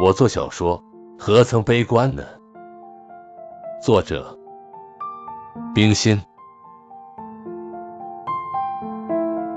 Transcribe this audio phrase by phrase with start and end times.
[0.00, 0.84] 我做小说
[1.18, 2.22] 何曾悲观呢？
[3.82, 4.38] 作者：
[5.74, 6.22] 冰心。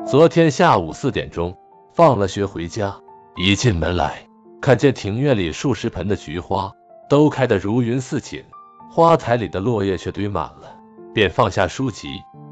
[0.04, 1.56] 昨天下午四点钟，
[1.94, 2.96] 放了学回家，
[3.36, 4.28] 一进门来，
[4.60, 6.72] 看见庭院里数十盆的菊花
[7.08, 8.44] 都开得如云似锦，
[8.90, 10.76] 花台里的落叶却堆满了，
[11.14, 12.08] 便放下书籍，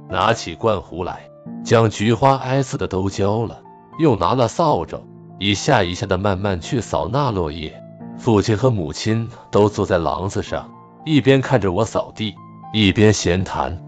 [0.07, 1.27] 拿起灌壶来，
[1.63, 3.63] 将菊花挨次的都浇了，
[3.97, 5.01] 又拿了扫帚。
[5.41, 7.78] 一下一下的慢慢去扫那落叶，
[8.19, 10.69] 父亲和母亲都坐在廊子上，
[11.05, 12.35] 一边看着我扫地，
[12.73, 13.81] 一边闲谈。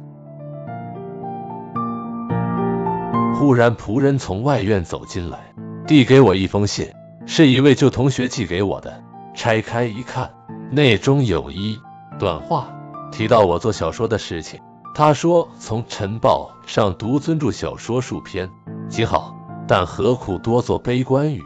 [3.36, 5.53] 忽然仆人从外院走进来，
[5.86, 6.88] 递给我一封信，
[7.25, 9.03] 是一位旧同学寄给我的。
[9.36, 10.31] 拆开一看，
[10.72, 11.77] 内中有一
[12.17, 12.70] 段话，
[13.11, 14.61] 提到我做小说的事情。
[14.95, 18.50] 他说从晨报上读尊著小说数篇，
[18.88, 19.36] 极好。
[19.67, 21.44] 但何苦多做悲观语，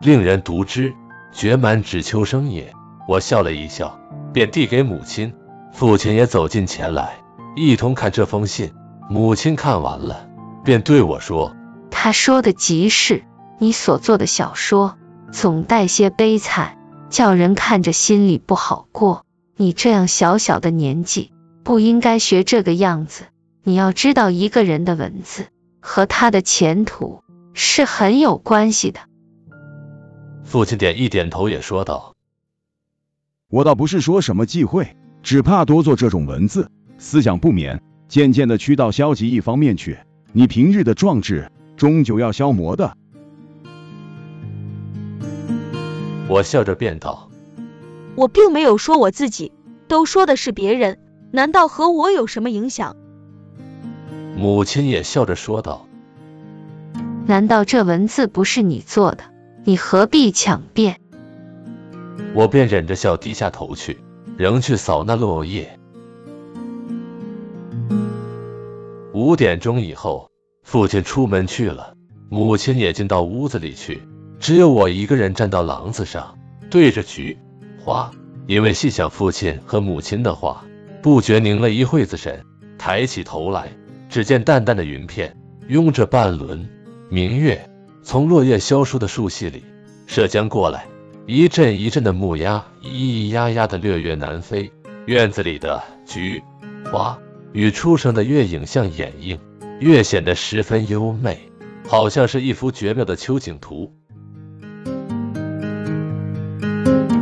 [0.00, 0.94] 令人读之
[1.32, 2.72] 绝满纸秋生也。
[3.06, 3.98] 我笑了一笑，
[4.32, 5.32] 便递给母亲。
[5.72, 7.18] 父亲也走近前来，
[7.56, 8.72] 一同看这封信。
[9.08, 10.28] 母亲看完了，
[10.64, 11.54] 便对我说
[11.90, 13.24] ：“他说的极是，
[13.58, 14.96] 你所做的小说
[15.32, 16.76] 总带些悲惨，
[17.08, 19.24] 叫人看着心里不好过。
[19.56, 21.32] 你这样小小的年纪，
[21.64, 23.24] 不应该学这个样子。
[23.62, 25.46] 你要知道，一个人的文字
[25.80, 27.22] 和他的前途。”
[27.60, 29.00] 是很有关系的。
[30.48, 32.14] 父亲点一点头，也说道
[33.52, 39.98] ：“我倒不是说什么忌讳，只怕多做这种文字，思想不免渐渐的趋到消极一方面去。
[40.32, 42.96] 你平日的壮志，终究要消磨的。”
[46.30, 47.28] 我笑着便道
[48.16, 49.52] ：“我并没有说我自己，
[49.86, 50.98] 都说的是别人，
[51.30, 52.96] 难道和我有什么影响？”
[54.34, 55.86] 母亲也笑着说道。
[57.26, 59.24] 难道这文字不是你做的？
[59.68, 60.96] 你何必强辩？
[62.34, 63.98] 我便忍着笑低下头去，
[64.38, 65.78] 仍去扫那落叶。
[69.12, 70.30] 五点钟以后，
[70.62, 71.92] 父亲出门去了，
[72.30, 74.00] 母亲也进到屋子里去，
[74.40, 76.38] 只有我一个人站到廊子上，
[76.70, 77.36] 对着菊
[77.84, 78.10] 花。
[78.46, 80.64] 因为细想父亲和母亲的话，
[81.02, 82.42] 不觉凝了一会子神，
[82.78, 83.68] 抬起头来，
[84.08, 85.36] 只见淡淡的云片
[85.68, 86.66] 拥着半轮。
[87.10, 87.68] 明月
[88.02, 89.62] 从落叶萧疏的树隙里
[90.06, 90.86] 射江过来，
[91.26, 94.70] 一阵一阵的木鸦咿咿呀呀的掠月南飞。
[95.06, 96.42] 院子里的菊
[96.84, 97.18] 花
[97.52, 99.38] 与初升的月影相掩映，
[99.80, 101.50] 越显得十分优美，
[101.86, 103.90] 好像是一幅绝妙的秋景图。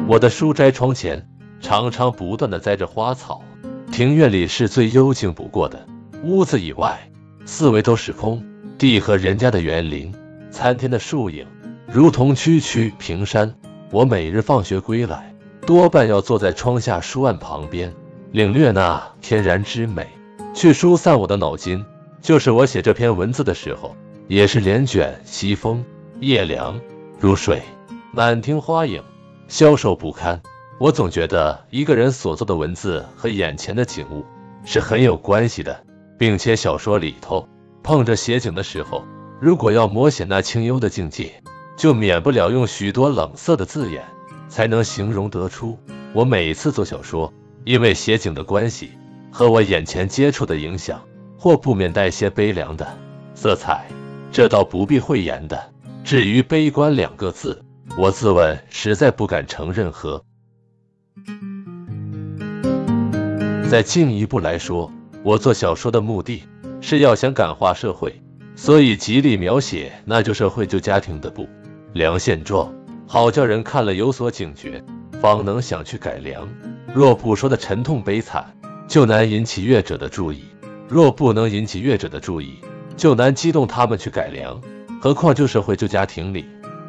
[0.09, 1.29] 我的书斋窗前
[1.61, 3.43] 常常不断的栽着花草，
[3.93, 5.87] 庭院里是最幽静不过的，
[6.25, 7.09] 屋子以外
[7.45, 8.45] 四围都是空。
[8.79, 10.13] 地和人家的园林，
[10.57, 11.47] 参天的树影，
[11.87, 13.55] 如同区区平山。
[13.91, 15.35] 我每日放学归来，
[15.67, 17.93] 多半要坐在窗下书案旁边，
[18.33, 20.09] 领略那天然之美，
[20.55, 21.85] 去疏散我的脑筋。
[22.23, 23.95] 就是我写这篇文字的时候，
[24.29, 25.85] 也是帘卷西风，
[26.21, 26.81] 夜凉
[27.21, 27.61] 如水，
[28.15, 29.03] 满庭花影，
[29.49, 30.41] 消瘦不堪。
[30.81, 34.25] 我总觉得一个人所做的文字和眼前的景物
[34.65, 35.85] 是很有关系的，
[36.19, 37.47] 并且小说里头。
[37.83, 39.05] 碰着写景的时候，
[39.39, 41.43] 如果要摹写那清幽的境界，
[41.77, 44.03] 就免不了用许多冷色的字眼，
[44.49, 45.79] 才能形容得出。
[46.15, 47.33] 我每次做小说，
[47.65, 48.93] 因为写景的关系
[49.31, 51.03] 和我眼前接触的影响，
[51.39, 52.89] 或不免带些悲凉的
[53.35, 53.87] 色彩，
[54.33, 55.71] 这倒不必讳言的。
[56.03, 57.63] 至于悲观两个字，
[57.99, 60.25] 我自问实在不敢承认和。
[63.69, 64.91] 再进一步来说，
[65.23, 66.45] 我做小说的目的。
[66.83, 68.21] 是要想感化社会，
[68.57, 71.47] 所以极力描写那旧社会旧家庭的不
[71.93, 72.75] 良现状，
[73.07, 74.83] 好叫人看了有所警觉，
[75.21, 76.49] 方能想去改良。
[76.95, 78.57] 若不说的沉痛悲惨，
[78.89, 80.39] 就难引起阅者的注意；
[80.89, 82.55] 若不能引起阅者的注意，
[82.97, 84.59] 就难激动他们去改良。
[85.03, 86.47] 何况旧社会旧家庭里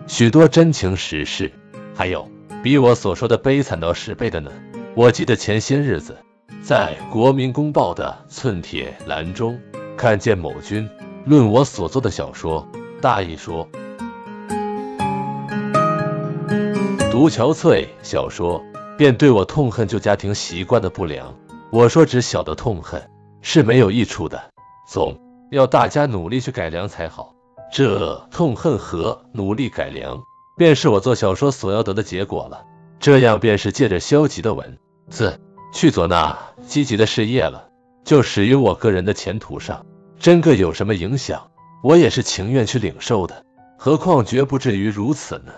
[0.08, 1.52] 许多真情实事，
[1.94, 2.32] 还有
[2.64, 4.50] 比我所说的悲惨到十倍的呢。
[4.96, 6.18] 我记得前些日子
[6.62, 9.60] 在《国民公报》的寸铁栏中。
[9.98, 10.88] 看见某君
[11.28, 12.66] 论我所做的小说，
[13.02, 13.68] 大意说
[17.12, 18.64] 读憔悴小说，
[18.98, 21.36] 便对我痛恨旧家庭习惯的不良。
[21.70, 23.10] 我说只晓得痛恨
[23.42, 24.42] 是没有益处的，
[24.88, 25.20] 总
[25.52, 27.36] 要大家努力去改良才好。
[27.74, 30.24] 这痛恨和努力改良，
[30.56, 32.64] 便是我做小说所要得的结果了。
[33.02, 34.78] 这样便是借着消极的文
[35.10, 35.42] 字
[35.74, 37.68] 去做那积极的事业了。
[38.06, 39.86] 就始于我个人的前途上，
[40.20, 41.52] 真个有什么影响，
[41.84, 43.46] 我也是情愿去领受的。
[43.78, 45.54] 何况绝不至于如此呢。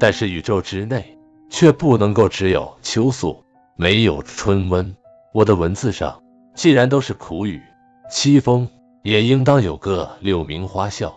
[0.00, 1.16] 但是宇宙之内
[1.48, 3.44] 却不能够只有秋宿，
[3.76, 4.94] 没有春温。
[5.32, 6.20] 我的文字上
[6.54, 7.62] 既然都是苦雨、
[8.10, 8.68] 凄风，
[9.02, 11.14] 也应当有个柳明花笑。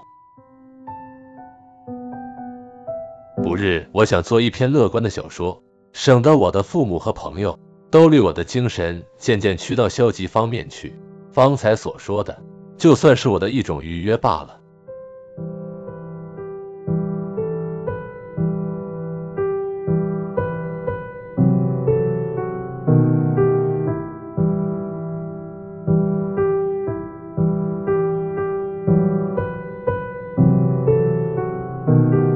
[3.43, 7.57] 不日，我想做一篇乐观的小说，省得我的父母和朋友
[7.89, 10.93] 都虑我的精神渐渐趋到消极方面去。
[11.31, 12.41] 方才所说的，
[12.77, 14.59] 就算是我的一种预约罢了。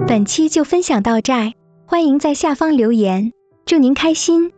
[0.08, 1.54] 本期就分享到这儿，
[1.88, 3.34] 欢迎在下方留言，
[3.66, 4.52] 祝您开心。